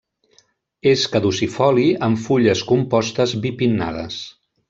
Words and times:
És 0.91 1.03
caducifoli 1.15 1.85
amb 2.09 2.23
fulles 2.23 2.65
compostes 2.73 3.37
bipinnades. 3.45 4.19